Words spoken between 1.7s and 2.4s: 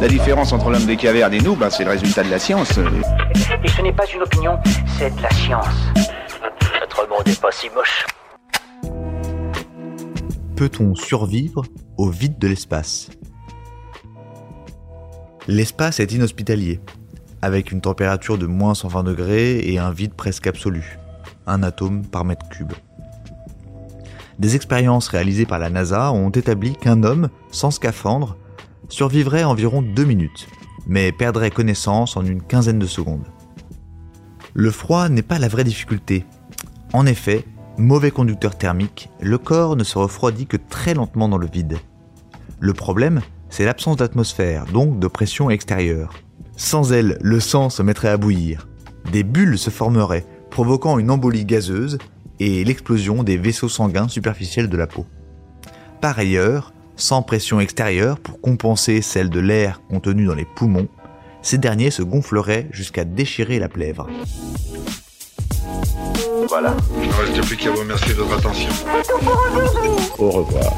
c'est le résultat de la